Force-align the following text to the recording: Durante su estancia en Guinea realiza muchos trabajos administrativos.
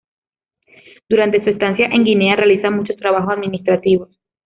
Durante 1.07 1.43
su 1.43 1.51
estancia 1.51 1.85
en 1.85 2.03
Guinea 2.03 2.35
realiza 2.35 2.71
muchos 2.71 2.97
trabajos 2.97 3.33
administrativos. 3.33 4.09